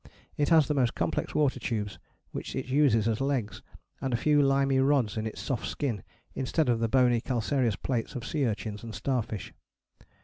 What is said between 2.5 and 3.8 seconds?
it uses as legs,